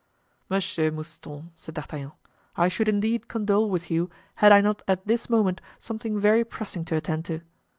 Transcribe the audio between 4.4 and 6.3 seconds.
I not at this moment something